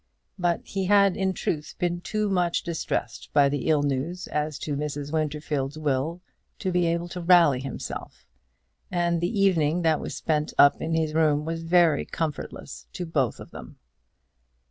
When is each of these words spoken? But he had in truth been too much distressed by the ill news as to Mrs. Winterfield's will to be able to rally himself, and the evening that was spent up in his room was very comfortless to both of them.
But 0.39 0.61
he 0.65 0.85
had 0.85 1.15
in 1.15 1.31
truth 1.31 1.75
been 1.77 2.01
too 2.01 2.27
much 2.27 2.63
distressed 2.63 3.29
by 3.33 3.49
the 3.49 3.67
ill 3.69 3.83
news 3.83 4.25
as 4.25 4.57
to 4.57 4.75
Mrs. 4.75 5.11
Winterfield's 5.13 5.77
will 5.77 6.21
to 6.57 6.71
be 6.71 6.87
able 6.87 7.07
to 7.09 7.21
rally 7.21 7.59
himself, 7.59 8.25
and 8.89 9.21
the 9.21 9.39
evening 9.39 9.83
that 9.83 9.99
was 9.99 10.15
spent 10.15 10.55
up 10.57 10.81
in 10.81 10.95
his 10.95 11.13
room 11.13 11.45
was 11.45 11.61
very 11.61 12.03
comfortless 12.05 12.87
to 12.93 13.05
both 13.05 13.39
of 13.39 13.51
them. 13.51 13.77